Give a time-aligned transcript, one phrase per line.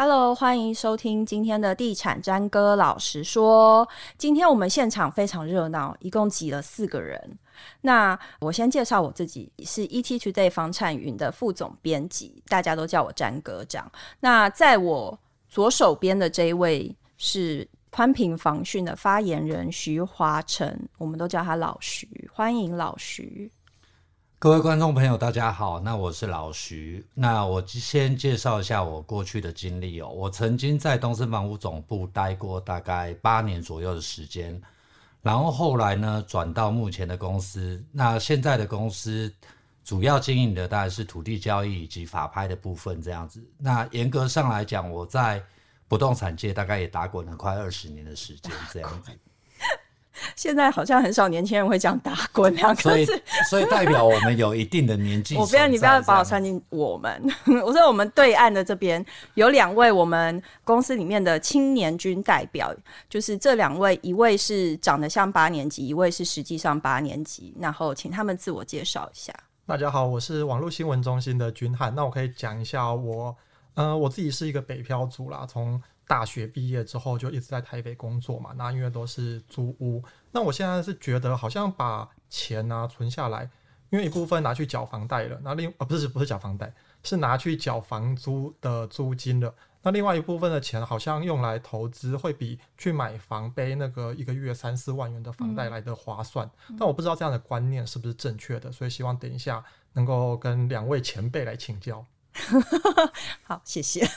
[0.00, 3.88] Hello，欢迎收听今天的地产詹哥老实说。
[4.16, 7.36] 今天我们现场非常热闹，一共挤了四个人。
[7.80, 13.90] 那我先介绍我自己，是 ETtoday 房产云的副总编辑，大家都叫我詹哥长。
[14.20, 23.50] 那在我左手边的这一位是宽屏房讯的发言人徐华成，我们都叫他老徐，欢迎老徐。
[24.40, 27.04] 各位观众朋友，大家好，那我是老徐。
[27.12, 30.08] 那我先介绍一下我过去的经历哦。
[30.08, 34.62] 我曾经在东森房屋总部待过大概八年左右的时间，
[35.22, 37.84] 然后后来呢转到目前的公司。
[37.90, 39.34] 那现在的公司
[39.82, 43.44] 主要经营的大概是土地交易以及法拍的部分这样子。
[43.58, 45.42] 那严格上来讲，我在
[45.88, 49.10] 不动产界大概也打滚了快二十年的时间这样子。
[50.36, 53.06] 现在好像很少年轻人会讲“打滚”两个字，所以，
[53.50, 55.36] 所以代表我们有一定的年纪。
[55.36, 57.22] 我不要你不要把我算进我们。
[57.64, 62.74] 我说我们对岸的这边有两位我们公司里面的青年军代表，
[63.08, 67.54] 就是这两位，一位是长得像八年级，一位是实际上八年级。
[67.58, 69.32] 然后请他们自我介绍一下。
[69.66, 71.94] 大家好，我是网络新闻中心的军汉。
[71.94, 73.36] 那我可以讲一下我，
[73.74, 75.80] 呃，我自己是一个北漂族啦，从。
[76.08, 80.02] 大学毕业之后就一直在台北工作嘛，那因为都是租屋。
[80.32, 83.48] 那我现在是觉得好像把钱啊存下来，
[83.90, 86.72] 因为一部分拿去缴房贷了，那另啊不是不是缴房贷，
[87.04, 89.54] 是拿去缴房租的租金了。
[89.82, 96.50] 那另外一部分的钱好像用来投资，会比去买房背那个一个月三四万元的房贷来的划算。
[96.68, 96.76] 嗯。
[96.78, 99.62] 但我不知道这样的观念是不是正确的，所以希望等一下
[99.92, 102.04] 能够跟两位前辈来请教。
[103.42, 104.08] 好，谢谢。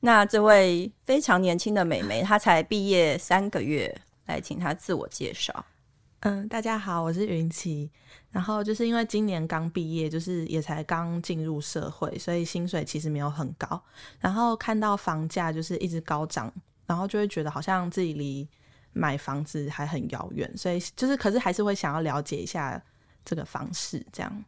[0.00, 5.64] 那这位非常年轻的美眉，她才毕业三个月，来请她自我介绍。
[6.20, 7.90] 嗯，大家好，我是云奇。
[8.30, 13.80] 然后就是因为今年刚毕业，就是也才刚进入社会，所以薪水其实没有很高。
[14.20, 16.52] 然后看到房价就是一直高涨，
[16.86, 18.46] 然后就会觉得好像自己离
[18.92, 22.82] 买房子还很遥远，所以就是可是还是会想要了解一下
[23.24, 24.44] 这个方式，这样。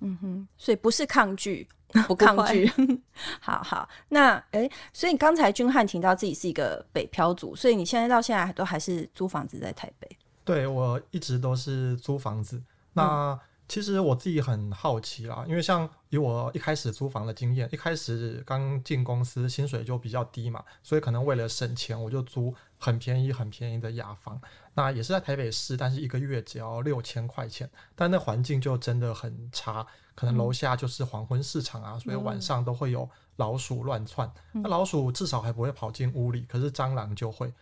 [0.00, 1.68] 嗯嗯哼，所以不是抗拒。
[2.06, 2.70] 不抗拒，
[3.42, 3.88] 好好。
[4.10, 10.08] 那哎、欸，所以你刚才君汉提到自己是一个北漂族，所以你现在到现在都还是租房子在台北？
[10.44, 12.62] 对，我一直都是租房子。
[12.92, 24.40] 那、嗯、其实我自己很好奇啦，因为像以我一开始租房的经验，一开始刚进公司薪水就比较低嘛，所以可能为了省钱，我就租很便宜、很便宜的雅房。
[24.74, 29.86] 那也是在台北市，但是一个月只要六千块钱，但那环境就真的很差。
[30.16, 33.08] 可能楼下就是黄昏市场啊，所以晚上都会有
[33.40, 34.30] 老鼠乱窜。
[34.52, 37.52] 那老鼠至少还不会跑进屋里，可是蟑螂就会。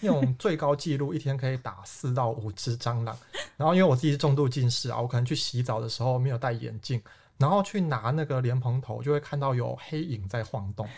[0.00, 3.16] 那种最高纪录一天可以打四到五只蟑螂。
[3.56, 7.02] 然后因为我自己是重度近视啊，我可能去洗澡的时候没有戴眼镜，
[7.36, 10.88] 然后去拿那个莲蓬头，就会看到有黑影在晃动。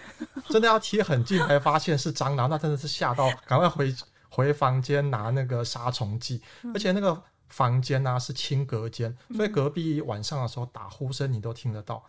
[0.51, 3.95] 真的要贴很近才发现是蟑螂，那真的是吓到，赶快回
[4.29, 6.41] 回房间拿那个杀虫剂，
[6.75, 7.21] 而且那个。
[7.49, 12.03] 房间呢、啊、是轻隔间，所以隔壁晚上的时候打呼声你都听得到。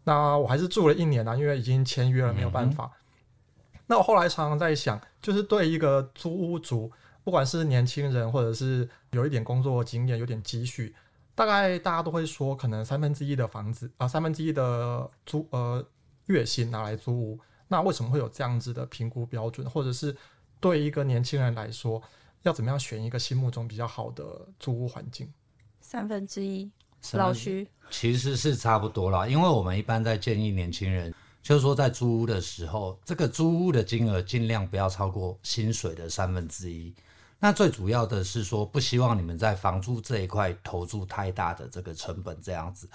[0.00, 2.90] 嗯、那我还是住了一年啊，因为已经签约了，没有办法。
[3.72, 6.90] 嗯、那我后来常常在想，就是对一个租屋族，
[7.24, 10.94] 不管是年轻人或者是有一点工作经验、有点积蓄，
[11.34, 15.84] 大概大家都会说，可能三分之一的房子啊，三分之一的租呃
[16.26, 17.40] 月薪拿来租屋。
[17.68, 19.68] 那为什么会有这样子的评估标准？
[19.70, 20.16] 或者是
[20.58, 22.02] 对一个年轻人来说？
[22.42, 25.30] 要怎么样选一个心目中比较好的租屋环境？
[25.78, 26.70] 三分之一，
[27.12, 31.12] 老徐其实是差不多啦，因为我们一般在建议年轻人，
[31.42, 36.94] 就是说在租屋的时候，这个租屋的金额尽量不要超过薪水的三分之一。
[37.38, 42.88] 那最主要的是说，不希望你们在房租这一块投注太大的这个成本，这样子。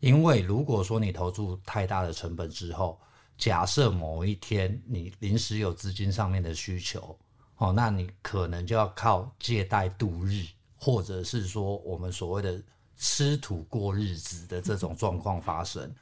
[0.00, 3.00] 因为如果说你投注太大的成本之后，
[3.38, 7.18] 假设某一天你临时有资金上面的需求。
[7.56, 10.44] 哦，那你可能就要靠借贷度日，
[10.78, 12.62] 或者是说我们所谓的
[12.96, 15.94] 吃土过日子的这种状况发生。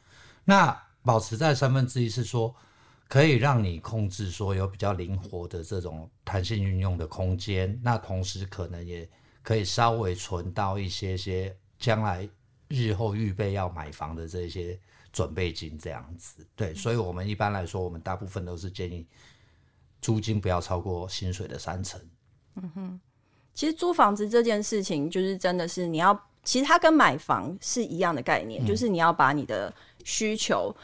[0.44, 2.54] 那保持在三分之一是说，
[3.08, 7.78] 可以让你控制说有比较灵活的这种弹性运用的空间。
[7.82, 9.08] 那同时可能也
[9.42, 12.28] 可以稍微存到一些些将来
[12.68, 14.78] 日后预备要买房的这些
[15.12, 16.46] 准备金这样子。
[16.56, 19.06] 对，所以我们一般来说，我们大部分都是建议。
[20.00, 21.98] 租金不要超过薪水的三成。
[22.56, 23.00] 嗯哼，
[23.54, 26.12] 其实租房子这件事情，就是真的是你要，
[26.44, 29.72] 其实它跟买房是一样的概念，嗯、就是你要把你的
[30.04, 30.74] 需求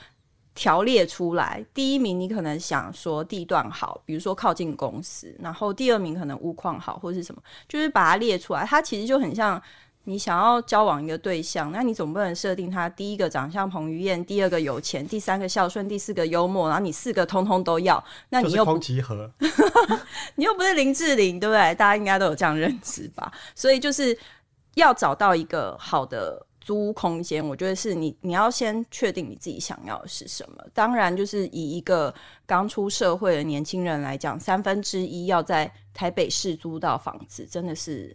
[0.54, 1.64] 条列出来。
[1.74, 8.64] 第一名，你可能想说地段好，比如说靠近公司，然后第二名可能屋况好，或是什么，就是把它列出来。
[8.64, 9.62] 它其实就很像。
[10.04, 19.30] 你想要交往一个对象，那你总不能设定他第一个长相彭于晏，第二个有钱，第三个孝顺，第四个幽默，然后你四个通通都要，那你又不集合，
[20.36, 21.74] 你又不是林志玲，对不对？
[21.74, 23.30] 大家应该都有这样认知吧？
[23.54, 24.18] 所以就是
[24.75, 26.46] 要找到一个好的。
[26.62, 30.62] 租屋空间，我觉得是你，你要先确定你自己想要的是什么。
[30.75, 32.14] 当然，就是以一个
[32.44, 38.14] 刚出社会的年轻人来讲，三分之一要在台北市租到房子，真的是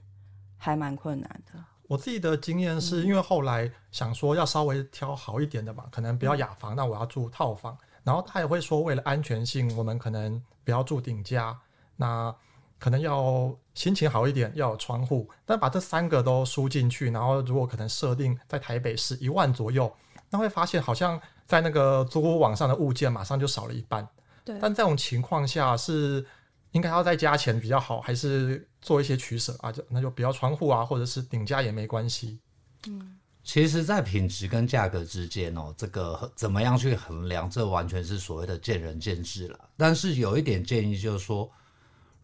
[0.58, 1.60] 还蛮困难的。
[1.88, 7.76] 我自己的经验是因为后来想说要稍微挑好一点的嘛，可能不要雅房，那我要住套房。
[8.04, 11.60] 然后他也会说，为了安全性，我们可能不要住顶加。
[11.96, 12.34] 那
[12.78, 19.94] 可能要心情好一点，要有窗户，但把这三个都输进去，然后如果可能设定在台北市一万左右，
[20.30, 24.08] 那会发现好像在那个租屋网上的物件马上就少了一半。
[24.46, 26.26] 对，但这种情况下是
[26.72, 29.70] 应该要再加钱比较好，还是做一些取舍啊？
[29.70, 32.40] 就那就不要窗户啊，或者是顶价也没关系。
[32.88, 39.60] 嗯，其实，在品质跟价格之间哦，这个怎么样去衡量，这完全是所谓的见仁见智了。
[39.76, 41.52] 但是有一点建议就是说。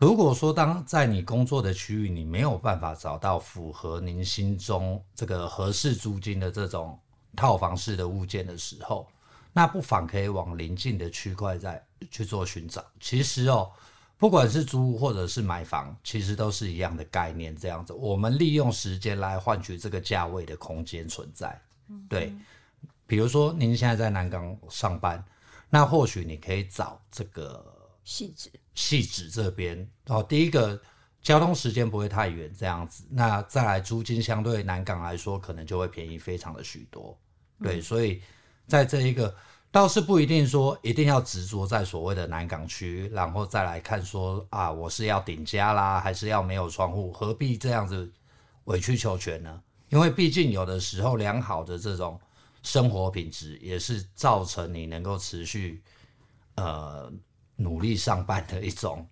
[0.02, 7.00] 如果说当在你工作的区域，你没有办法找到符合您心中这个合适租金的这种
[7.36, 9.08] 套房式的物件的时候，
[9.54, 12.84] 那不妨可以往邻近的区块再去做寻找。
[13.00, 13.70] 其实哦，
[14.18, 17.56] 不管是租或者是买房，其实都是一样的概念。
[17.56, 21.62] 这样子，我们利用时间来换取这个价位的空间存在。
[22.10, 22.34] 对，
[23.06, 25.24] 比如说您现在在南港上班，
[25.70, 27.78] 那或许你可以找这个。
[28.06, 30.80] 汐止，汐止这边哦，第一个
[31.22, 33.04] 交通时间不会太远，这样子。
[33.10, 37.16] 那再来租金相对南港来说，可能就会便宜非常的许多。
[37.62, 38.22] 对，嗯、所以
[38.68, 39.34] 在这一个
[39.70, 47.12] 倒是不一定说一定要执着在所谓的南港区，然后再来看说啊，我是要顶加啦，还是要没有窗户？
[47.14, 48.12] 何必这样子
[48.64, 49.62] 委曲求全呢？
[49.90, 52.20] 因为毕竟有的时候良好的这种
[52.64, 55.84] 生活品质，也是造成你能够持续
[56.56, 57.14] 呃。
[57.62, 59.08] 努力上班的一种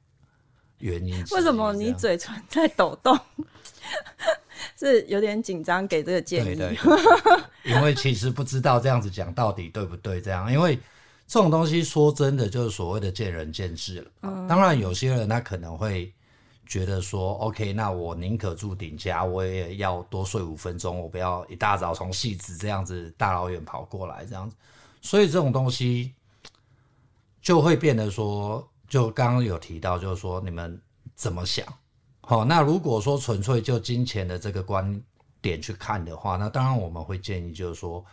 [0.79, 1.23] 原因。
[1.31, 3.17] 为什么你嘴唇在抖动？
[4.77, 6.55] 是有点紧张，给这个建议。
[6.55, 10.21] 对对对，因为其实不知道这样子讲到底对不对。
[10.21, 10.77] 这样，因为
[11.27, 14.11] 这种东西说真的，就是所谓的见仁见智了。
[14.21, 14.47] 嗯。
[14.47, 16.13] 当然，有些人他可能会
[16.65, 24.55] 觉得说，OK，那我宁可住顶家，我也要多睡五分钟，我不要一大早从戏子这样子大老远跑过来这样子。
[25.01, 26.13] 所以这种东西。
[27.41, 30.81] 就会变得说，就刚刚有提到，就是说你们
[31.15, 31.65] 怎么想？
[32.21, 35.01] 好，那如果说纯粹就金钱的这个观
[35.41, 38.05] 点去看的话，那当然我们会建议，就是说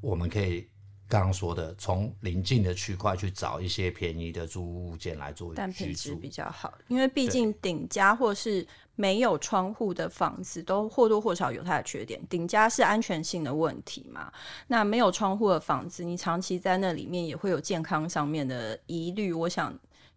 [0.00, 0.68] 我们可以
[1.08, 8.66] 刚刚说的，从邻近的区块去找一些便宜的租屋物件来做，但品质比较好，因为毕竟顶家或是。
[8.94, 14.30] 没有窗户的房子都或多或少有它的缺点，顶加是安全性的问题嘛。
[14.66, 19.32] 那没有窗户的房子，你长期在那里面也会有健康上面的疑虑。
[19.32, 19.72] 我想，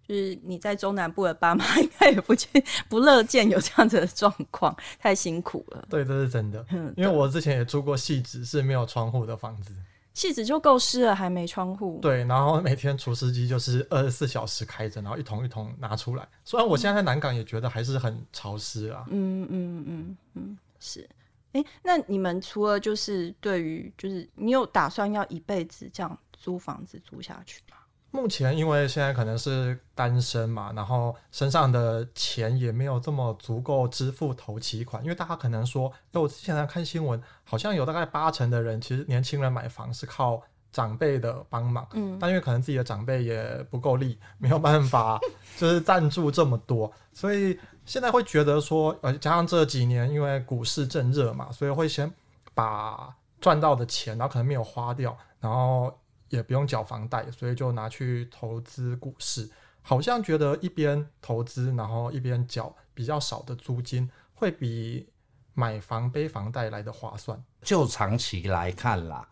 [0.08, 2.50] 就是你在中南部的爸妈应该也不见
[2.90, 5.86] 不乐见有这样子的状况，太辛苦了。
[5.90, 6.66] 对，这是真的。
[6.98, 9.74] 因为我之前也住过细致，是没有窗户的房子。
[10.16, 12.00] 戏子就够湿了，还没窗户。
[12.02, 16.28] 对，然后每天除湿机就是二十四小时开着，然后一桶一桶拿出来。
[16.44, 19.06] 虽然我现在在南港也觉得还是很潮湿啊。
[19.10, 21.08] 嗯嗯嗯嗯，是。
[21.52, 27.75] 哎、欸，那你们除了就是对于就是你有打算要一辈子这样租房子租下去吗？
[28.16, 40.42] 目前因为现在可能是单身嘛，然后身上的钱也没有这么足够支付头期款，因为大家可能说，哎，我之前在看新闻，好像有大概八成的人其实年轻人买房是靠
[40.72, 45.20] 长辈的帮忙，嗯，但因为可能自己的长辈也不够力，没有办法
[45.58, 52.10] 就是赞助这么多，所以现在会觉得说，呃，加上这几年因为股市正热嘛，所以会先
[52.54, 55.94] 把赚到的钱，然后可能没有花掉，然后。
[56.30, 59.50] 也不用缴房贷，所以就拿去投资股市，
[59.82, 65.08] 好像觉得一边投资，然后一边缴比较少的租金，会比
[65.54, 67.42] 买房背房贷来的划算。
[67.62, 69.28] 就长期来看啦，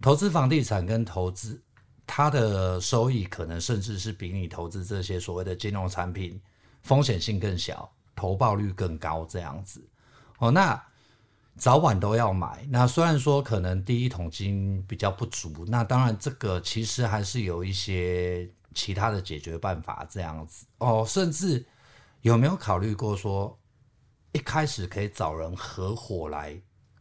[0.00, 1.60] 投资房地产跟投资
[2.06, 6.40] 它的收益，可能甚至是比你投资这些所谓的金融产品
[6.82, 9.86] 风险性更小，投报率更高这样子。
[10.38, 10.80] 哦，那。
[11.60, 21.66] 早晚都要买，那虽然说可能第一桶金比较不足，那当然这个其实还是有一些其他的解决办法这样子哦，甚至
[22.22, 23.54] 有没有考虑过说
[24.32, 26.58] 一开始可以找人合伙来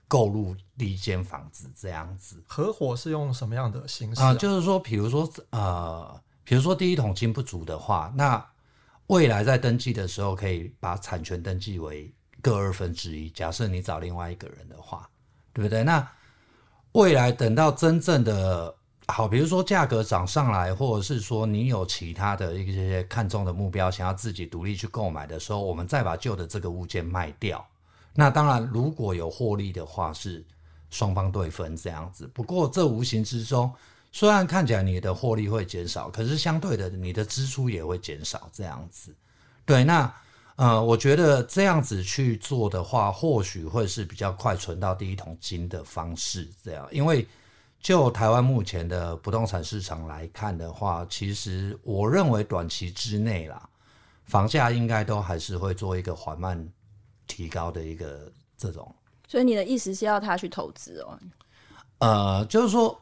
[0.10, 2.44] 购入第一间房子这样子？
[2.46, 4.28] 合伙是用什么样的形式啊？
[4.28, 8.46] 呃，就是说，比如说呃，比如说第一桶金不足的话，那
[9.08, 12.13] 未来在登记的时候可以把产权登记为。
[12.41, 13.29] 各二分之一。
[13.29, 15.10] 假设你找另外一个人的话，
[15.53, 15.84] 对不对？
[15.84, 16.08] 那
[16.93, 18.74] 未来等到真正的
[19.08, 27.65] 好，比如说价格涨上来，或者是说你有其他的一些看中的目标，想要自己独立去购买的时候，我们再把旧的这个物件卖掉。
[28.13, 30.43] 那当然，如果有获利的话，是
[30.89, 32.27] 双方对分这样子。
[32.34, 33.72] 不过这无形之中，
[34.12, 39.13] 虽然看起来你的获利会减少，可是相对的，你的支出也会减少这样子。
[39.65, 40.12] 对，那
[40.60, 46.48] 呃，我觉得这样子去做的话，或许会是比较快存到第一桶金的方式。
[46.63, 47.25] 这样，因为
[47.80, 53.70] 就台湾目前的不动产市场来看的话，其实我认为短期之内啦，
[54.25, 56.68] 房价应该都还是会做一个缓慢。
[57.32, 58.92] 提高的一个这种，
[59.28, 61.20] 所以你的意思是要他去投资哦？
[62.00, 63.00] 呃，就是说，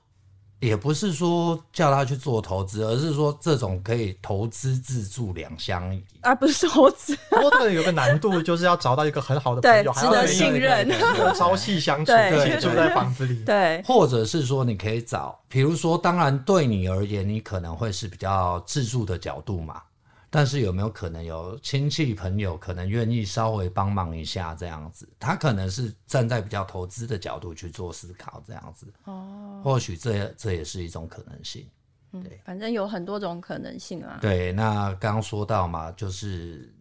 [0.60, 7.16] 也不是说叫他去做投资，而是说这种可以投资自住两相宜，而不是投资。
[7.30, 10.90] 不过这个有个难度， 就是要找到一个很好的朋友，对，值得信任，
[11.36, 13.82] 朝夕相处，对，住在房子里，对。
[13.84, 19.82] 或者是说，你可以找，比如说，当然对你而言，你可能会是比较自住的角度嘛。
[20.30, 25.08] 但是有没有可能有亲戚朋友可能愿意稍微帮忙一下这样子？
[25.18, 28.92] 他可能是站在比较投资的角度去做思考这样子。
[29.06, 31.66] 哦，或许这这也是一种可能性。
[32.12, 34.20] 对，嗯，反正有很多种可能性啊。
[34.22, 36.74] 对，那刚刚说到嘛，就是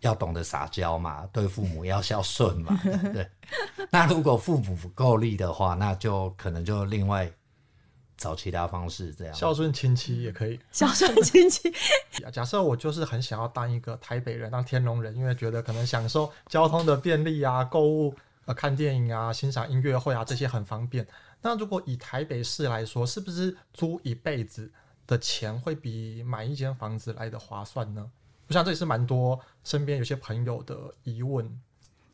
[0.00, 2.80] 要懂得撒娇嘛，对父母要孝顺嘛。
[3.12, 3.28] 对，
[3.90, 7.30] 那如果父母不够力的话，那就可能就另外。
[8.20, 10.60] 找其他方式，这样孝顺亲戚也可以。
[10.70, 11.72] 孝顺亲戚，
[12.30, 21.06] 假设我就是很想要当一个台北人，当天龙人，因为觉得可能享受交通的便利啊，购物、呃，看电影啊，欣赏音乐会啊，这些很方便。
[21.40, 24.70] 那如果以台北市来说，是不是租一辈子
[25.06, 28.10] 的钱会比买一间房子来的划算呢？
[28.48, 31.58] 我想这也是蛮多身边有些朋友的疑问。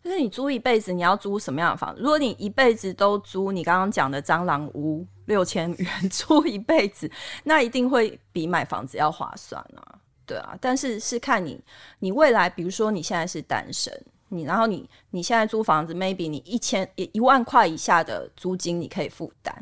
[0.06, 2.00] 就是你租一辈子，你要租什么样的房子？
[2.00, 7.10] 如果你一辈子都租你刚刚讲的蟑螂屋，六千元 租一辈子，
[7.42, 10.56] 那一定会比买房子要划算啊，对啊。
[10.60, 11.60] 但是是看你，
[11.98, 13.92] 你未来，比如说你现在是单身，
[14.28, 19.52] 你然后你你现在租房子，maybe 你一千一一万块以下的租金你可以负担，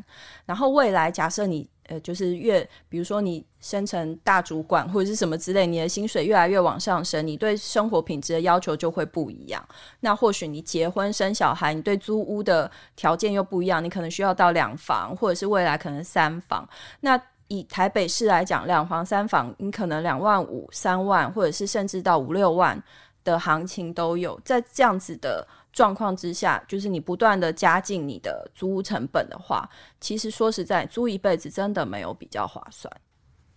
[0.45, 1.67] 然后未来假设你。
[1.87, 9.63] 呃，就是越，比如说你升成大主管或者是什么之类，你的薪水越来越往上升，你对生活品质的要求就会不一样。
[9.99, 16.67] 那或许你结婚生小孩，你对租屋的条件又不一样，你可能需要到两房，或者是未来可能三房。
[17.01, 22.81] 那以台北市来讲，两房三房，你可能两万五、三万，或者是甚至到五六万
[23.23, 24.39] 的行情都有。
[24.43, 25.47] 在这样子的。
[25.75, 32.89] 状况之下，就是你不断的加进你的租屋成本的话，其实说实在，租一辈子真的没有比较划算。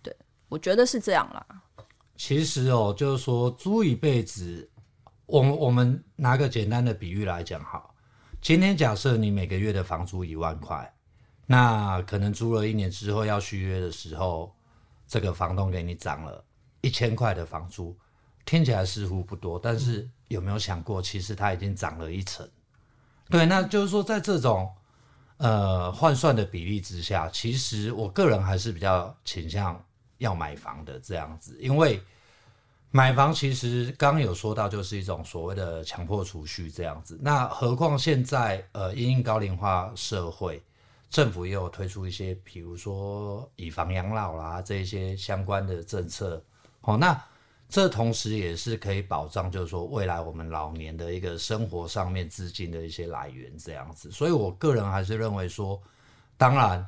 [0.03, 0.13] 对，
[0.49, 1.45] 我觉得是这样啦。
[2.17, 4.69] 其实哦，就是说租一辈子，
[5.27, 7.95] 我我们拿个简单的比喻来讲，好，
[8.41, 10.93] 今天假设你每个月的房租一万块，
[11.45, 14.53] 那可能租了一年之后要续约的时候，
[15.07, 16.43] 这个房东给你涨了
[16.81, 17.97] 一千块的房租，
[18.49, 19.99] 听起来似乎不多，但是。
[20.01, 22.47] 嗯有没有想过，其实它已经涨了一成？
[23.31, 24.71] 对，那就是说，在这种
[25.37, 29.83] 呃换算的比例之下，其实我个人还是比较倾向
[30.19, 31.99] 要买房的这样子，因为
[32.91, 37.17] 买房其实刚刚有说到，就是一种所谓的强迫储蓄这样子。
[37.19, 40.61] 那何况现在呃，因应高龄化社会，
[41.09, 46.39] 政府也有推出一些，比如说以房养老啦这一些相关的政策。
[46.81, 47.19] 好，那。
[47.69, 54.09] 这同时也是可以保障，就是说未来我们老年的一个生活上面资金的一些来源这样子。
[54.09, 55.79] 所以我个人还是认为说，
[56.35, 56.83] 当然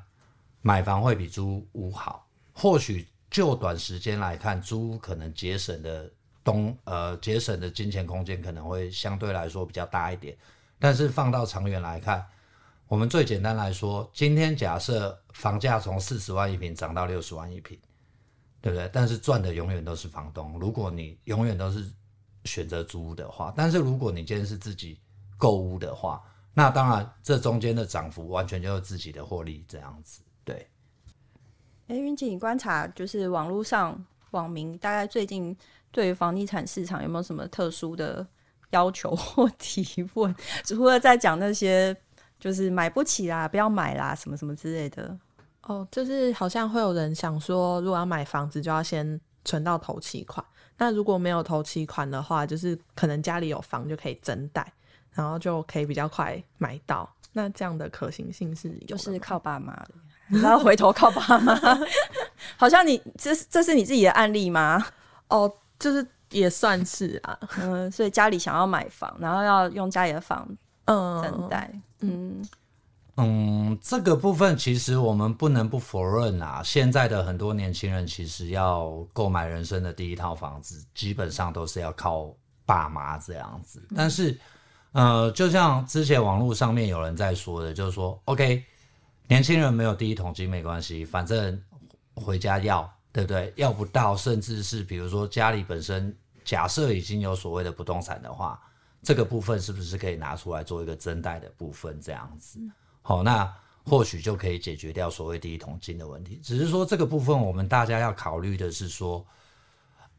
[0.62, 2.28] 买房会比租屋好。
[2.52, 6.12] 或许就短时间来看，租屋可能节省的
[6.44, 10.36] 东呃节省的金钱空间可能会相对来说比较大一点。
[10.80, 12.26] 但是放到长远来看，
[12.88, 17.80] 我们最简单来说，今天假设房价从四十万一平涨到六十万一平。
[18.62, 18.90] 对不对？
[18.94, 20.60] 但是赚的永远都是房东。
[20.60, 21.84] 如果你永远都是
[22.46, 25.00] 选择租屋的话，但是如果你今天是自己
[25.38, 26.22] 购屋的话，
[26.54, 30.22] 那当然这中间的涨幅完全就是自己的获利这样子。
[30.44, 30.68] 对。
[31.88, 35.56] 哎，云姐，你观察就是网络上网民大概最近
[35.92, 38.26] 对于房地产市场有没有什么特殊的
[38.70, 40.34] 要求或提问？
[40.64, 41.96] 除了在讲那些
[42.40, 45.18] 就是买不起啦、不要买啦、什么什么之类的。
[45.64, 50.46] 哦，就是好像会有人想说，如果要买房子，就要先存到头期款。
[50.78, 54.66] 那如果没有头期款的话，就是可能家里有房就可以增贷，
[55.14, 57.08] 然后就可以比较快买到。
[57.34, 61.56] 那这样的可行性是，就是靠爸妈的，然后回头靠爸妈。
[62.58, 64.84] 好像你这这是你自己的案例吗？
[65.30, 65.50] 哦，
[65.80, 70.46] 就是也算是啊， 嗯，所以家里想要买房，然后要用家里的房
[70.86, 72.50] 嗯，增贷，嗯嗯，
[73.18, 76.62] 嗯这个部分其实我们不能不否认啊。
[76.64, 82.34] 现在的很多年轻人其实要购买人生的第一套房子，基本上都是要靠
[82.66, 83.84] 爸妈这样子。
[83.96, 84.40] 但是，
[84.94, 88.64] 呃，就像之前网络上面有人在说的，就是说，OK，
[89.28, 91.62] 年轻人没有第一桶金没关系，反正
[92.16, 93.54] 回家要，对不对？
[93.58, 96.16] 要不到，甚至是比如说家里本身
[96.46, 98.60] 假设已经有所谓的不动产的话，
[99.04, 102.60] 这个部分是不是可以拿出来做一个增贷的部分这样子？
[103.02, 103.52] 好，那
[103.84, 106.40] 或许就可以解决掉所谓第一桶金的问题。
[106.44, 109.26] 只是说这个部分，我们大家要考虑的是说，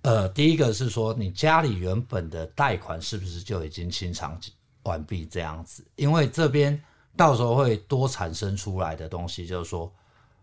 [0.02, 4.38] 呃，第一个是说你家里原本的贷款是不是就已经清偿
[4.82, 5.86] 完毕这样子？
[5.94, 6.82] 因为这边
[7.16, 9.90] 到时候会多产生出来的东西，就是说，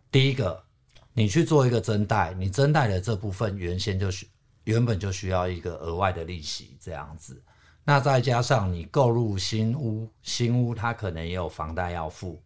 [0.09, 0.63] 第一个，
[1.11, 4.27] 你去做一个增贷，你增贷的这部分原先就需
[4.63, 7.41] 原本就需要一个额外的利息这样子。
[7.85, 12.39] 那再加上你购入新屋，新屋它可能也有房贷要付。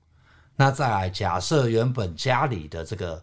[0.55, 3.21] 那再来，假设原本家里的这个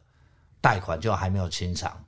[0.61, 2.05] 贷款就还没有清偿，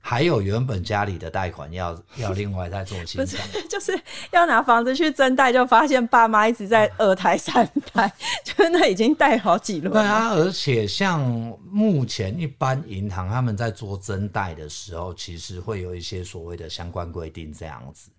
[0.00, 3.92] 还有原本家里的贷款要要另外再做清 偿，就是
[4.30, 8.10] 要拿房子去增贷，就发现爸妈一直在二胎三胎，
[8.44, 9.92] 就那已经贷好几轮。
[9.92, 11.20] 对啊，而且像
[11.68, 18.10] 目前一般银行他们在做增贷的时候，其实会有一些所谓的相关规定这样子。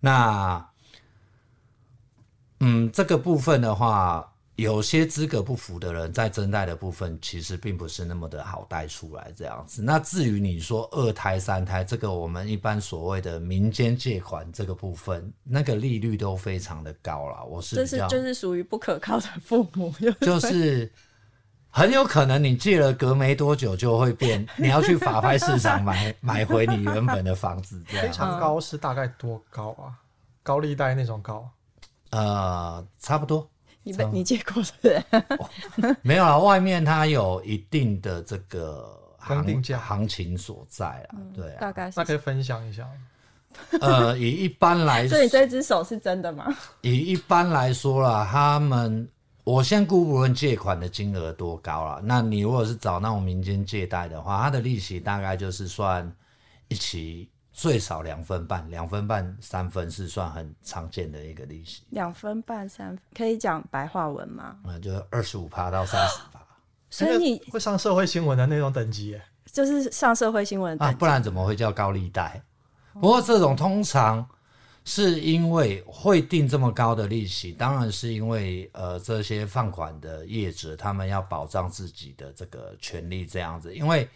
[0.00, 0.68] 那，
[2.60, 9.82] 嗯，这个部分的话，有些资格不符的人在增贷的部分，其实并不是那么的好贷出来这样子。
[9.82, 17.44] 那至于你说二胎、三胎，这个我们一般所谓的民间借款这个部分，那个利率都非常的高了。
[17.44, 20.90] 我是这是就是属于不可靠的父母， 就是
[21.74, 28.06] 很有可能你借了隔没多久就会变， 你要去法拍市场买买回你原本的房子，这样。
[28.06, 29.90] 非常高是大概多高啊？
[30.44, 31.50] 高利贷那种高？
[32.10, 33.50] 呃，差不多。
[33.82, 35.02] 你被你借过是不是？
[35.36, 35.50] 哦，
[36.00, 41.98] 没有啊，外面它有一定的这个行定价行情所在啊，嗯、对啊，大概是。
[41.98, 42.88] 那可以分享一下。
[43.80, 46.46] 呃，以一般来说， 所以你这只手是真的吗？
[46.82, 49.08] 以一般来说啦，他们。
[49.44, 56.10] 我先姑不论借款的金额多高了，那你如果是找那种民间借贷的话，它的利息大概就是算
[56.68, 61.82] 一期最少两分半，两分半三分是算很常见的一个利息。
[61.90, 64.56] 两分半三分可以讲白话文吗？
[64.64, 66.40] 嗯，就是二十五趴到三十趴。
[66.88, 69.22] 所以你会上社会新闻的那种等级耶？
[69.52, 72.42] 就是上社会新闻啊，不然怎么会叫高利贷？
[72.94, 74.26] 不过这种通常。
[74.84, 83.74] 是因为会定这么高的利息，当然是因为呃这些放款的业者他们要保障自己的这个权利这样子。
[83.74, 84.08] 因为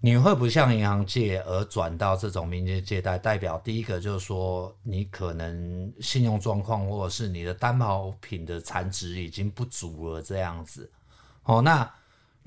[0.00, 10.90] 你会不向银行借而转到这种民间借贷，代表第一个就是说你可能信用状况或者是你的担保品的残值已经不足了这样子。
[11.44, 11.90] 哦，那。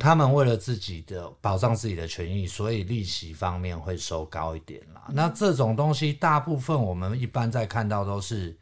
[0.02, 5.04] 他们为了自己的保障自己的权益，所以利息方面会收高一点啦。
[5.10, 8.58] 那这种东西，大部分我们一般在看到都是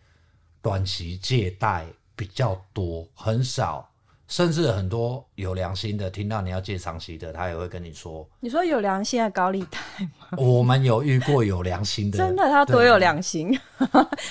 [0.61, 3.88] 短期借贷比较多，很少。
[4.29, 13.59] 甚至很多有良心的，听到你要借长期的，他也会跟你说：“你说有良心的高利贷吗？”我们有遇过有良心的，真的，他多有良心，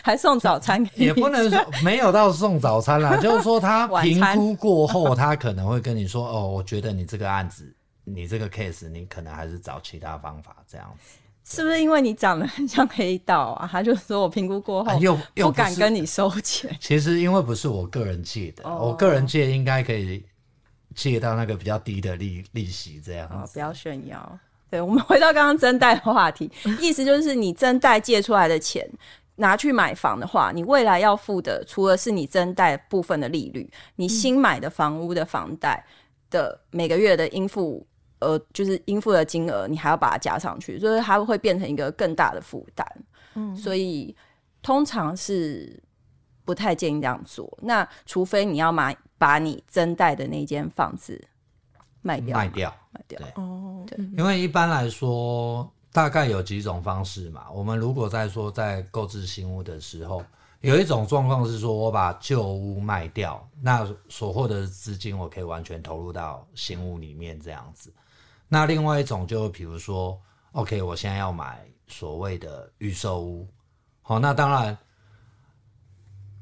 [0.02, 1.04] 还送早餐给你。
[1.06, 11.18] 也不能说没有到送早餐啦， 就是说他评估过后，他可能会跟你说：“哦，我觉得你这个案子，你这个 case，你可能还是找其他方法这样子。”
[11.50, 13.66] 是不是因为你长得很像黑道啊？
[13.72, 16.70] 他就说我评估过后又又不敢跟你收钱。
[16.78, 20.22] 其实因为不是我个人借的，哦、我个人借应该可以
[20.94, 23.34] 借到那个比较低的利利息这样子。
[23.34, 24.38] 哦，不要炫耀。
[24.68, 28.86] 对，我们回到刚刚增贷的话题， 意思就是你增贷借出来的钱
[29.36, 35.82] 拿去买房的话，你未来要付的除了是你增贷部分的利率，你新买的房屋的房贷
[36.28, 37.86] 的每个月的应付。
[38.20, 42.86] 呃，就是应付的金额，你还要把它加上去，所以它会变成一个更大的负担。
[43.34, 44.14] 嗯，所以
[44.62, 45.80] 通常是
[46.44, 47.58] 不太建议这样做。
[47.62, 51.22] 那除非你要买把你增贷的那间房子
[52.02, 53.20] 卖掉，卖掉，卖掉。
[53.36, 57.50] 哦，对，因为一般来说，大概有几种方式嘛。
[57.52, 60.24] 我们如果在说在购置新屋的时候，
[60.60, 67.92] 有一种状况是说我把旧屋卖掉，那所获得的资金我可以完全投入到新屋里面，这样子。
[68.48, 70.20] 那另外一种就比如说
[70.52, 73.46] ，OK，我现在要买所谓的预售屋，
[74.02, 74.78] 好，那当然，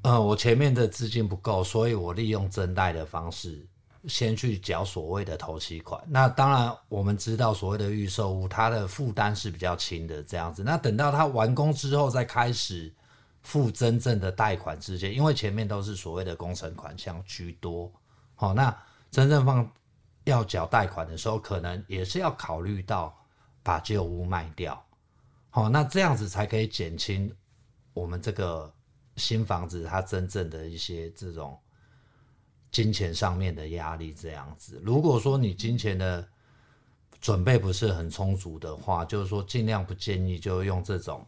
[0.03, 3.67] 呃，我前面的资金不够，所以我利用增贷的方式，
[4.07, 6.01] 先去缴所谓的头期款。
[6.07, 10.63] 那当然，我们知道所谓的预售屋，它的负担是比较轻的这样子。
[10.63, 12.95] 那等到它完工之后，再开始
[13.43, 17.93] 付真正的贷款之前，因为前面都是所谓的工程款项居多。
[18.37, 18.77] 好，那
[19.11, 19.69] 真正放
[20.27, 23.13] 要缴贷款的时候，可能也是要考虑到
[23.65, 24.81] 把旧屋卖掉。
[25.49, 27.35] 好，那这样子才可以减轻
[27.93, 28.73] 我们这个
[29.17, 31.59] 新房子它真正的一些这种。
[32.73, 36.29] 金钱上面的压力这样子，如果说你金钱的
[37.23, 41.27] 准备不是很充足的话，就是说尽量不建议就用这种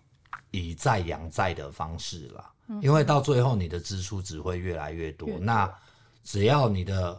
[0.51, 5.27] 以债养债的方式啦，因为到最后你的支出只会越来越多。
[5.39, 5.73] 那
[6.23, 7.19] 只要你的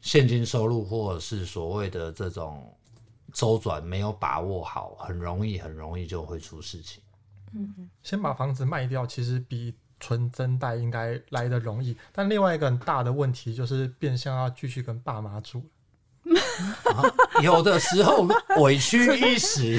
[0.00, 2.74] 现金收入或者是所谓的这种
[3.32, 7.02] 周转没有把握好，很容易很容易就会出事情。
[7.52, 9.74] 嗯，先把房子卖掉，其实比。
[10.02, 15.62] 纯真贷应该来得容易，但另外一个很大的问题就是变相要继续跟爸妈住。
[16.86, 17.04] 啊，
[17.42, 18.26] 有的时候
[18.62, 19.78] 委屈一时，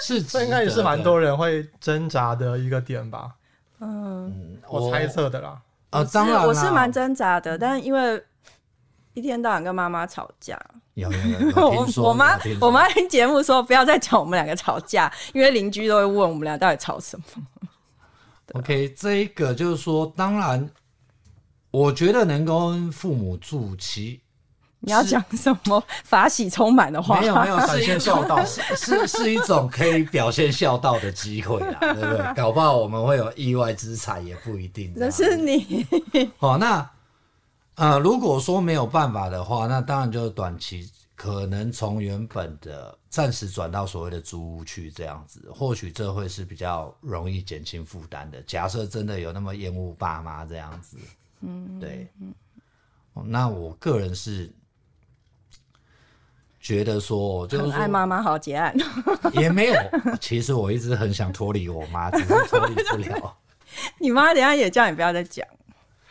[0.00, 3.34] 是这应该也是蛮多人会挣扎的一个点吧？
[3.80, 5.60] 嗯，我猜测的啦。
[5.90, 8.24] 啊，当然我是蛮挣扎的，但因为
[9.18, 10.56] 一天到晚跟妈妈吵架，
[10.94, 11.56] 有有有，有
[11.98, 17.24] 我我妈我妈听节目说不要再讲我们两个吵架，因为邻居都会问我们俩到底吵什么。
[18.54, 20.70] OK，这一个就是说，当然，
[21.72, 24.20] 我觉得能够跟父母住，其
[24.80, 27.20] 你要讲什么法喜充满的话？
[27.20, 32.34] 没有没有，展现孝道是是是一种可以表现孝道的机会啦，对不对？
[32.36, 34.92] 搞不好我们会有意外之财，也不一定。
[34.94, 35.84] 那是你。
[36.38, 36.88] 好，那
[37.78, 40.90] 呃，如果说没有办法的话，那当然就是短期。
[41.18, 48.40] 可能从原本的暂时转到所谓的租屋去这样子，或许这会是比较容易减轻负担的。
[48.42, 50.96] 假设真的有那么厌恶爸妈这样子，
[51.40, 52.32] 嗯，对，嗯，
[53.24, 54.48] 那我个人是
[56.60, 58.72] 觉得说，就是爱妈妈好结案，
[59.34, 59.74] 也没有。
[60.20, 63.36] 其实我一直很想脱离我妈，只是脱离不了。
[63.98, 65.44] 你妈等下也叫你不要再讲，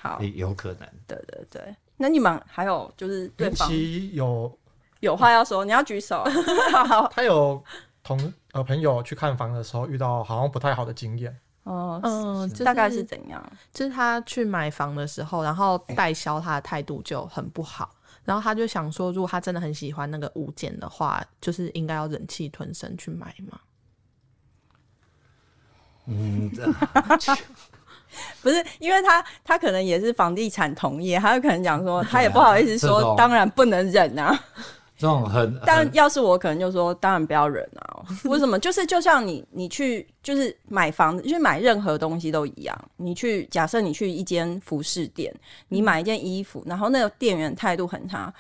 [0.07, 0.87] 好，有可能。
[1.05, 3.69] 对对对，那你们还有就是对方
[4.13, 4.57] 有。
[4.99, 6.23] 有话要说，你要举手。
[7.13, 7.63] 他有
[8.01, 11.39] 同呃朋友去看房的时候遇到好像不太好的经验。
[11.61, 13.39] 哦，嗯，大概是怎样？
[13.71, 17.93] 就是他去买房的时候，然后代销他的态度就很不好，
[18.23, 23.59] 然后他就想说，如果他真的很喜欢那个物件的话，就是应该要忍气吞声去买嘛。
[26.07, 26.49] 嗯，
[28.41, 34.37] 不是，因为他他可能也是房地产同业，他有可能讲说，他也不好意思说，当然不能忍啊。
[34.97, 38.01] 这种很， 但要是我，可能就说，当然不要忍啊！
[38.25, 38.57] 为什么？
[38.57, 42.75] 就是就像你，你去就是买房子，去买任何东西都一样。
[42.95, 45.31] 你去假设你去一间服饰店，
[45.67, 48.33] 你买一件衣服，然后那个店员态度很差，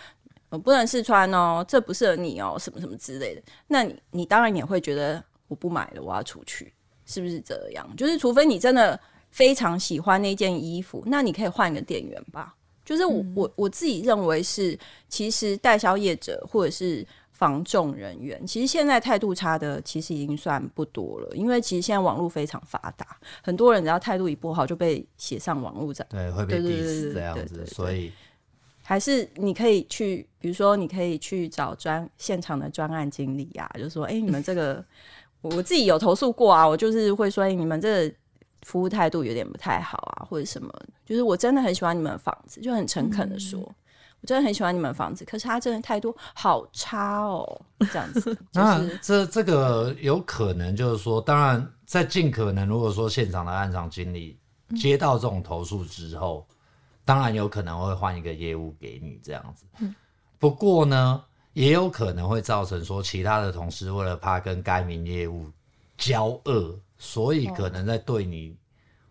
[0.49, 3.41] 我不能试穿哦，这不适合你哦，什么什么之类的。
[3.67, 6.73] 那你你当然也会觉得我不买了，我要出去，
[7.05, 7.87] 是不是这样？
[7.95, 8.99] 就是除非你真的
[9.37, 12.55] 非常喜欢那件衣服，那你可以换一个店员吧。
[12.83, 14.75] 就是我我我自己认为是，
[15.07, 23.05] 其实代销业者或者是防重人员，其实现在态度差的其实已经算不多了，因为其实现在网络非常发达，
[23.43, 28.11] 很多人只要态度一不好就被写上网络上，对，会被 diss 这样子，所以
[28.81, 34.83] 还是你可以去，比如说你可以去找专现场的专案经理啊，就说，哎、欸，你们这个
[35.41, 38.15] 我自己有投诉过啊，我就是会说，哎、欸，你们这个。
[38.63, 40.71] 服务态度有点不太好啊，或者什么，
[41.05, 43.75] 就是我真的很喜欢你们的房子，就很诚恳的说，嗯、
[44.21, 48.21] 我真的很喜欢你们的房子，可是他真的态度好差哦，这样子。
[48.51, 54.37] 就是、那这这个有可能就是说，当然在尽可能，如果说现场的案场经理
[54.75, 56.55] 接到这种投诉之后，嗯、
[57.05, 59.65] 当然有可能会换一个业务给你这样子。
[59.79, 59.95] 嗯、
[60.39, 65.49] 不过呢，也有可能会造成说，其他的同事为了怕跟该名业务
[65.97, 66.77] 交恶。
[66.97, 68.55] 所以可能在对你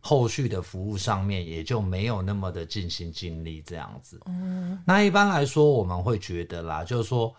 [0.01, 4.21] 后续的服务上面，也就没有那么的尽心尽力这样子。
[4.27, 7.35] 嗯，那一般来说，我们会觉得啦，就是说，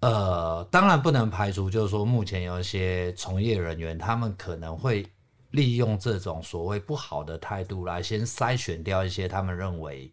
[0.00, 5.06] 呃，当然不能排除，就是说，目前有一些从业人员，他们可能会
[5.52, 10.12] 利用这种所谓不好的态度来先筛选掉一些他们认为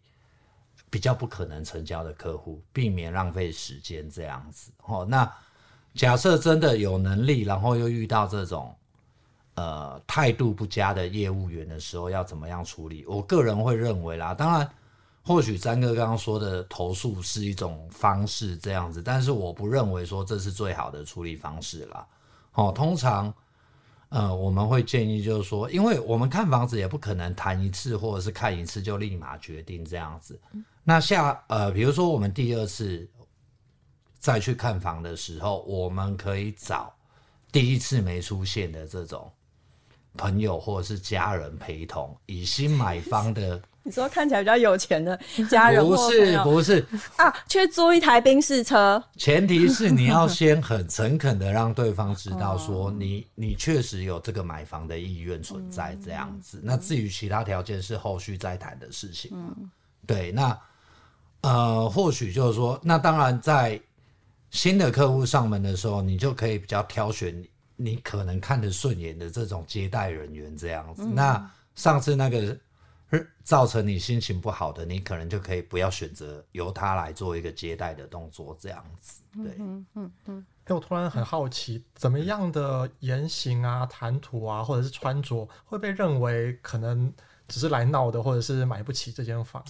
[0.88, 4.72] 比较不可能成交的客户，避免浪费时间这样子。
[4.86, 5.30] 哦，那
[5.94, 8.74] 假设真的有能力，然后又遇到这种。
[9.54, 13.04] 呃，态度不佳的业务员的时候要怎么样处理？
[13.06, 14.66] 我个人会认为啦，当然，
[15.22, 22.06] 或许詹哥刚刚说的投诉是一种方式这样子，但是我不认为说这是最好的处理方式啦。
[22.54, 23.32] 哦，通常，
[24.08, 30.40] 呃，我们会建议就是说，因为我们看房子也不可能谈一次或者是看一次就立马决定这样子。
[30.82, 33.06] 那下呃，比如说我们第二次
[34.18, 36.92] 再去看房的时候，我们可以找
[37.52, 39.30] 第一次没出现的这种
[40.16, 43.60] 朋友或者是家人陪同，以新买方的。
[43.84, 45.18] 你说看起来比较有钱的
[45.50, 49.02] 家人，不是不是啊，去租一台宾士车。
[49.16, 56.60] 前提是你要先很诚恳的让对方知道说你你确实有这个买房的意愿存在这样子。
[56.62, 59.32] 那至于其他条件是后续再谈的事情。
[59.34, 59.68] 嗯
[60.06, 60.56] 对，那
[61.40, 63.80] 呃或许就是说，那当然在
[64.52, 67.44] 新的客户上门的时候，你就可以比较挑选
[67.76, 71.04] 你可能看得顺眼的这种接待人员这样子。
[71.04, 72.56] 那上次那个。
[73.44, 79.20] 造成你心情不好的，你可能就可以不要选择由他来做一个接待的动作，这样子。
[79.34, 80.46] 对，嗯嗯嗯。
[80.64, 87.12] 哎，我突然很好奇，怎么样的言行啊、谈吐啊，或者是穿着，会被认为可能
[87.48, 89.62] 只是来闹的，或者是买不起这间房？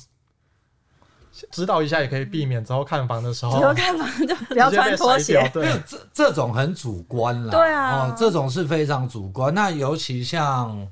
[1.50, 5.50] 知道一下也可以避免之后看房的时候，之后看房就不要穿拖鞋。
[5.52, 7.50] 对，这这种很主观啦。
[7.50, 9.54] 对啊，哦，这种是非常主观。
[9.54, 10.88] 那尤其像。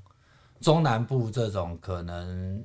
[0.62, 2.62] 中南部这种可能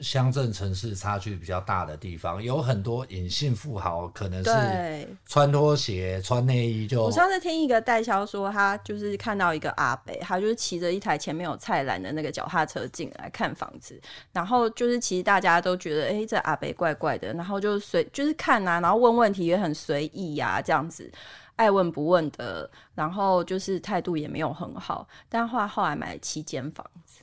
[0.00, 7.02] 乡镇城市差距比较大的地方，有很多隐性富豪，可能是穿拖鞋、穿内衣就。
[7.02, 14.00] 我上次听一个代销说，他就是看到一个阿北，他就是骑着一台前面有菜篮的那个脚踏车进来看房子，
[14.32, 21.10] 然后就是其实大家都觉得，哎、欸，这阿北怪怪的，然后就随就是看啊，然后问问题也很随意呀，这样子
[21.56, 27.22] 爱问不问的，然后就是态度也没有很好，但后来后来买了七间房子。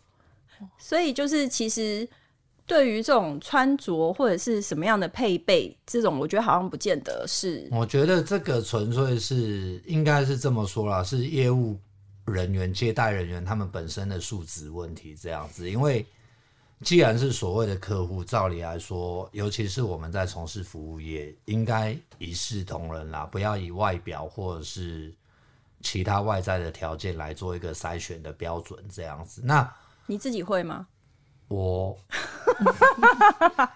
[0.77, 2.07] 所以就是，其实
[2.67, 7.67] 对于这种穿着或者是什么样的配备，这种我觉得好像不见得是。
[7.71, 11.77] 我觉得这个纯粹是应该是这么说啦，是业务
[12.25, 15.69] 人员、接待人员他们本身的素质问题这样子。
[15.69, 16.03] 因为
[16.81, 25.13] 既然是所谓的客户，照理来说，尤其是我们在从事服务业，应该一视同仁啦，不要以外表或者是
[25.81, 29.41] 其他外在的条件来做一个筛选的标准这样子。
[29.43, 29.71] 那
[30.07, 30.87] 你自己会吗？
[31.47, 31.95] 我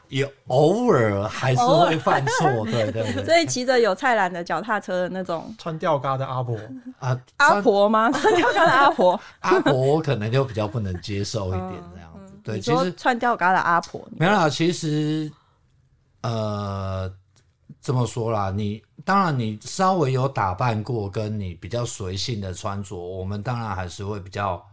[0.08, 3.24] 也偶尔还是会犯错， 对对对。
[3.24, 6.58] 所以骑着有菜篮的脚踏车的那种穿吊嘎的阿婆
[6.98, 8.10] 啊，阿婆吗？
[8.20, 12.34] 穿吊嘎的阿婆，阿婆我可能就比较不能接受一点这样子。
[12.44, 14.50] 对，其实穿吊嘎的阿婆没有啦。
[14.50, 15.32] 其实
[16.22, 17.12] 呃，
[17.82, 24.66] 这么说啦，你当然你稍微有打扮过，跟你比较随性的穿着，我们当然还是会比较。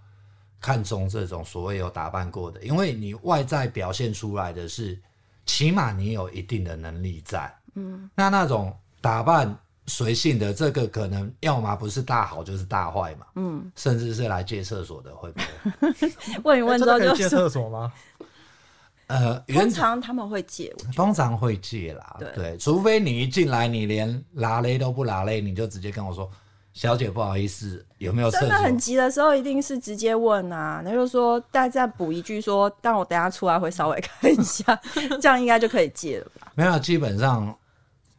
[0.61, 4.99] 看重这种所谓有打扮过的，因为你外在表现出来的是，
[5.45, 7.53] 起码你有一定的能力在。
[7.75, 13.27] 嗯，那那种打扮随性的，这个可能要么不是大好，就是大坏嘛。
[13.37, 15.41] 嗯，甚至是来借厕所的会不
[15.87, 16.13] 会？
[16.43, 17.93] 问一问之后就借厕所吗？
[19.09, 22.17] 呃，通常他们会借，通常会借啦。
[22.19, 26.29] 对，对，除非你一进来，你连拉勒都不拉勒，你就直接跟我说。
[26.77, 30.83] 小姐，不好意思，有没有真的很急的时候，一定是直接问啊。
[30.85, 34.79] 那就是说，大家再补一句说，但我等下出来会稍微看一下，
[35.19, 36.53] 这样应该就可以借了吧？
[36.55, 37.57] 没有，基本上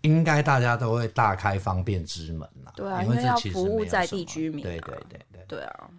[0.02, 2.74] 应该大家都会大开方便之门啦。
[2.76, 4.64] 对啊，因为要服务在地居民。
[4.64, 5.90] 对对对对对啊，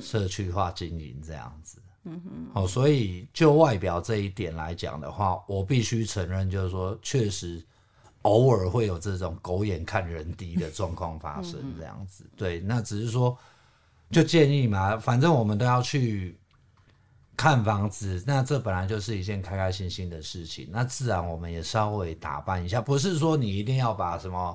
[0.00, 1.80] 社区化经营这样子。
[2.06, 2.50] 嗯哼。
[2.54, 7.64] 哦，所以就外表这一点来讲的话，我必须承认，就是说，确实。
[8.22, 13.34] 偶尔会有这种狗眼看人低的状况发生，这样子，对，那只是说，
[14.10, 16.38] 就建议嘛，反正我们都要去
[17.34, 24.54] 看房子，那这本来就是一件开开心心的事情，那自然我们也稍微打扮一下，不是说你一定要把什么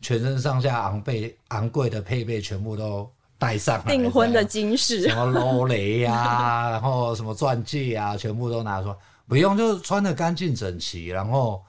[0.00, 11.60] 全身上下昂贵昂贵的配备全部都带上来，订婚的金饰，什么劳雷呀，然后什么钻戒啊，全部都拿出来，不用，就是穿的干净整齐，然后。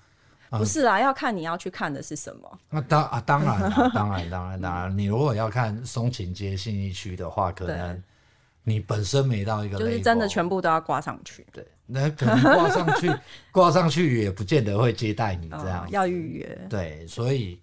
[0.51, 2.59] 不是啊，要看你要去看的是什么。
[2.69, 3.59] 那当啊，当然，
[3.93, 8.01] 当然， 当然，当然，你如果要看松勤街信义区的话，可能
[8.63, 11.45] 你本身没到一个，就是真的全部都要挂上去。
[11.51, 13.11] 对，那可能挂上去，
[13.51, 16.67] 挂上去也不见得会接待你这样，哦，要预约。
[16.69, 17.59] 对，所以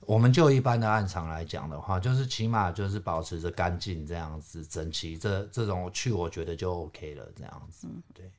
[0.00, 7.88] 我们就一般的暗场来讲的话，就是起码就是保持着干净这样子，整齐，这这种去我觉得就 OK 了，这样子。
[8.14, 8.30] 对。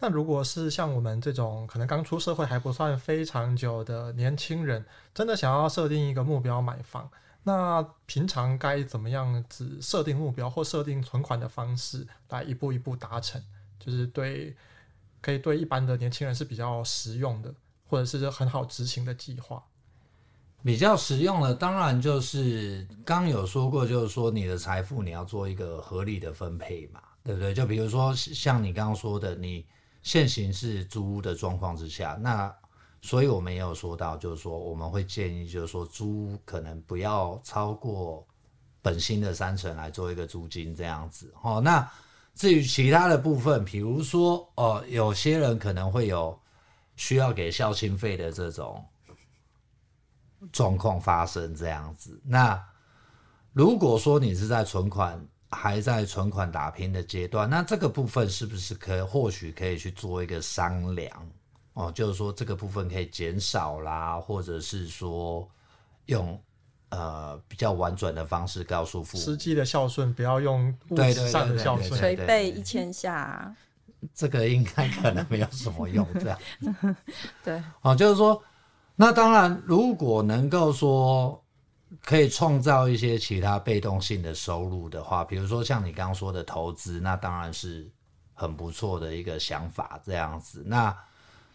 [0.00, 7.10] 那如果是像我们这种可能刚出社会还不算非常久的年轻人，真的想要设定一个目标买房，
[7.42, 13.42] 那平常该怎么样子设定目标或设定存款的方式来一步一步达成？
[13.80, 14.56] 就是对，
[15.20, 17.52] 可以对一般的年轻人是比较实用的，
[17.88, 19.62] 或者是很好执行的计划。
[20.62, 27.54] 比较实用的，当然就是刚有说过，就是说你的财富你要做一个合理的分配嘛，对不对？
[27.54, 29.64] 就比如说像你刚刚说的，你
[30.08, 32.50] 现行是租屋的状况之下，那
[33.02, 38.26] 所以我们也有说到，就是说我们会建议，就是说租屋可能不要超过
[38.80, 41.30] 本薪的三成来做一个租金这样子。
[41.42, 41.86] 哦，那
[42.34, 46.40] 至于其他的部分，比如说哦，有些人可能会有
[46.96, 48.82] 需要给孝亲费的这种。
[50.52, 52.64] 状况发生这样子，那
[53.52, 61.10] 如果说你是在存款还在存款打拼的阶段，那这个部分是不是可以或许可以去做一个商量
[61.74, 61.90] 哦？
[61.92, 65.48] 就是说这个部分可以减少啦，或者是说
[66.06, 66.40] 用
[66.90, 73.54] 呃比较婉转的方式告诉父母，实际的孝顺不要用物质上的孝顺，捶背一千下，
[74.14, 76.38] 这个应该可能没有什么用，这样
[77.42, 78.42] 对哦，就是说。
[79.00, 81.40] 那当然，如果能够说
[82.04, 87.88] 可以创造一些其他被动性的收入的话，比如说像你刚刚说的投资，那当然是
[88.34, 90.00] 很不错的一个想法。
[90.04, 90.96] 这样子，那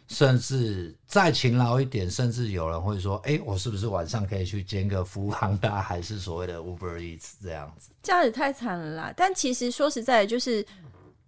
[0.08, 9.14] 甚至再勤劳一点，甚至有人会说：“哎，我是不是晚上可以去兼个 foodpanda，还是所谓的 Uber Eats 这样子？”这样子太惨了啦！
[9.16, 10.64] 但其实说实在，就是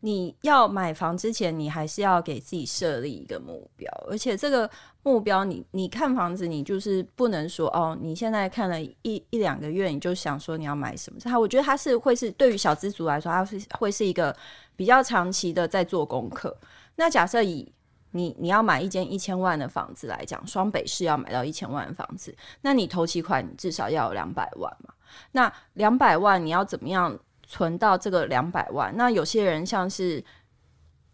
[0.06, 4.70] 你要买房之前，你还是要给自己设立一个目标，而且这个。
[5.08, 11.20] 目标你，你看房子，你就是不能说哦，你现在看了一一两个月，你就想说你要买什么？
[11.20, 14.36] 他我觉得他是会是对于小资族来说，他是会是一个
[14.76, 16.58] 比较长期的在做功课。
[16.96, 17.72] 那假设以
[18.10, 24.92] 你你要买一间一千万的房子来讲，双北市要买到一千万的房子，那你头期款你至少要有两百万嘛？
[25.34, 27.16] 那两百万你要怎么样
[27.48, 28.96] 存到这个两百万？
[28.96, 30.24] 那有些人像是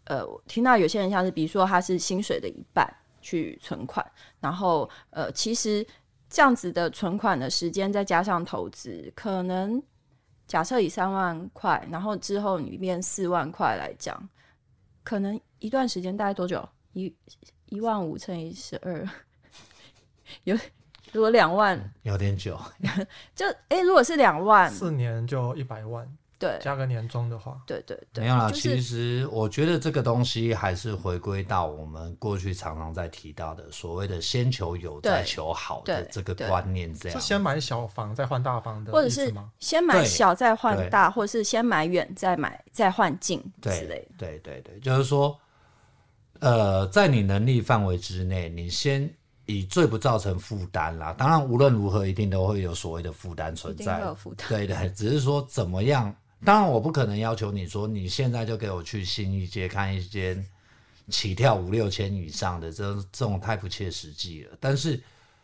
[0.04, 2.92] 呃，我听到有些人像是，比如说他是薪水的一半。
[3.24, 4.04] 去存款，
[4.40, 5.86] 然后呃，其实
[6.28, 9.80] 这样子的存款的时间，再加上投资，可能
[10.48, 14.28] 假设以三万块，然后之后你变四万块来讲，
[15.04, 16.68] 可能一段时间大概多久？
[16.94, 17.14] 一
[17.66, 19.08] 一万五乘以十二，
[20.42, 20.58] 有
[21.12, 22.60] 如果两万，有点久，
[23.36, 26.12] 就哎，如果是两万，四年就一百万。
[26.42, 28.48] 对，加个年终的话，对对对，没有啦。
[28.48, 37.20] 就是、其实我觉得这个东西还是回归到我们过去常常在提到的所谓的“先求有，再求好”的这个观念，这样。
[37.20, 44.16] 是先买小房再换大房的，或者是先买小再换大，或者是先买远再买再换近之类的。
[44.18, 45.38] 对对对，就是说，
[46.40, 49.08] 呃，在你能力范围之内，你先
[49.46, 51.14] 以最不造成负担啦。
[51.16, 54.02] 当然，无论如何，一定都会有所谓的负担存在。
[54.48, 56.12] 对对，只是说怎么样。
[56.44, 60.44] 当然，我不可能要求你说你现在就给我去新一街看一间
[61.08, 64.56] 起跳五六千以上的，这这种太不切实际了。
[64.58, 65.00] 但是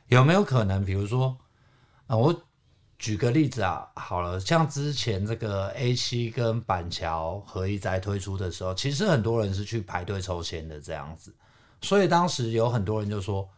[0.08, 1.36] 有没有可能，比如说
[2.08, 2.34] 啊，我
[2.98, 11.32] 举个例子啊，好了，像之前这个 A 七跟板桥合一宅推出的时候，其实很多人是去排队抽签的这样子，
[11.80, 13.48] 所以当时有很多人就说，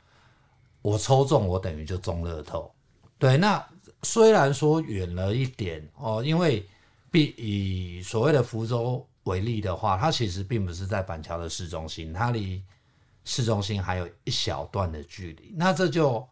[0.83, 2.71] 我抽中，我等于就中乐透。
[3.19, 3.67] 对，那
[4.03, 6.69] 虽然说远了一点哦，因为。
[7.11, 12.63] 比以所谓的福州为例的话，它其实并不是在板桥的市中心，它离
[13.25, 15.53] 市中心还有一小段的距离。
[15.57, 16.27] 那这就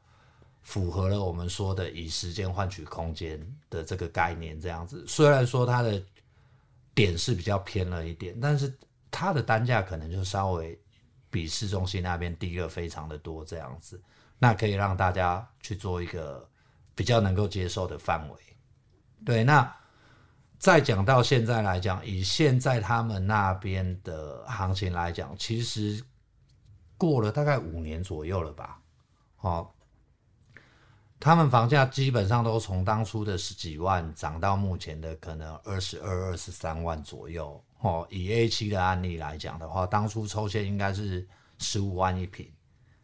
[0.62, 4.60] 符合了我们说的以时间换取空间的这个概念。
[4.60, 6.00] 这样子，虽然说它的
[6.94, 8.72] 点是比较偏了一点，但是
[9.10, 10.78] 它的单价可能就稍微
[11.28, 13.44] 比市中心那边低了非常的多。
[13.44, 14.00] 这样子，
[14.38, 16.48] 那可以让大家去做一个
[16.94, 18.36] 比较能够接受的范围。
[19.24, 19.74] 对，那。
[20.58, 26.02] 再讲到现在来讲，以现在他们那边的行情来讲，其实
[26.96, 28.80] 过了大概五年左右了吧？
[29.40, 29.70] 哦，
[31.20, 37.62] 他们房价基本上都从当初的十几万涨到目前的可能二十二、二十三万左右。
[37.80, 41.24] 哦，以 A 七的案例来讲的话，当初抽签应该是
[41.58, 42.52] 十五万一平，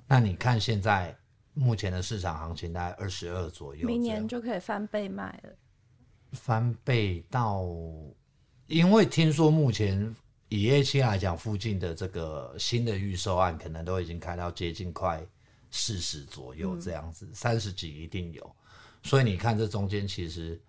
[0.09, 1.17] 那你看现在
[1.53, 5.51] 目前的市场行情大概二十二左右，明年就可以翻倍卖了。
[6.35, 7.65] 翻倍到，
[8.67, 10.15] 因为听说目前
[10.49, 15.25] 以 A 七来讲，附近的这个新的预售案可能都已经开到接近快
[15.71, 18.57] 四十左右这样子，三十几一定有。
[19.03, 20.61] 所以你看这中间其实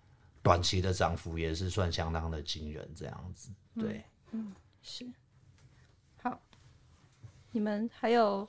[0.42, 3.50] 短期的涨幅也是算相当的惊人，这样子。
[3.78, 4.52] 对，嗯，
[4.82, 5.06] 是。
[6.22, 6.40] 好，
[7.50, 8.48] 你们还有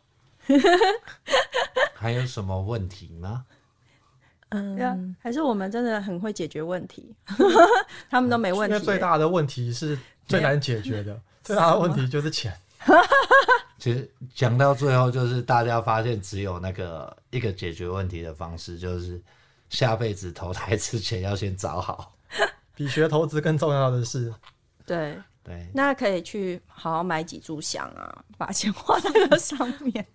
[1.94, 3.46] 还有什么问题吗？
[4.50, 7.16] 嗯，还是我们真的很会解决问题，
[8.10, 8.80] 他们都没问题。
[8.80, 12.54] 最大的问题是最难解决的， 最大的问题就是钱。
[13.78, 19.22] 其实讲到最后，就是大家发现只有那个一个解决问题的方式，就是
[19.70, 22.14] 下辈子投胎之前要先找好。
[22.74, 24.34] 比学投资更重要的是，
[24.86, 30.06] 对对，那可以去好好买几炷香啊，把钱花在那上面。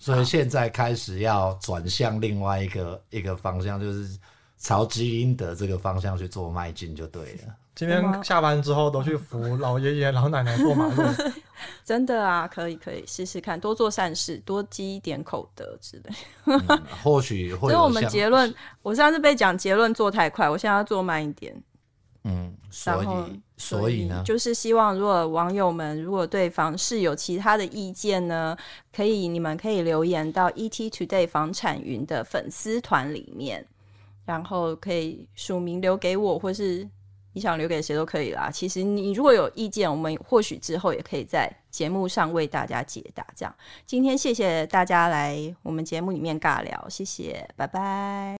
[0.00, 4.18] 所以现在开始要转向另外一个一个方向，就是
[4.58, 7.54] 朝基因的这个方向去做迈进就对了。
[7.74, 11.02] 今天下班之后都去扶老爷爷老奶奶过马路，
[11.84, 16.10] 真的啊，可以可以试试看，多做善事，多积一点口德之类。
[16.46, 17.70] 嗯、或许会。
[17.70, 21.54] 所以我们结论，我上次被讲结论做太快，我现在要做慢一点。
[22.24, 28.56] 嗯，所以所以呢，就是希望如果网友们如果对房市有其他的意见呢，
[28.94, 33.66] 可以你们可以留言到 ET Today 房产云的粉丝团里面，
[34.24, 36.88] 然后可以署名留给我，或是。
[37.32, 38.50] 你想留给谁都可以啦。
[38.50, 43.24] 其实你如果有意见，我们或许之后也可以在节目上为大家解答。
[43.36, 43.54] 这样，
[43.86, 48.28] 今天谢谢大家来我们节目里面尬聊，谢谢，拜拜。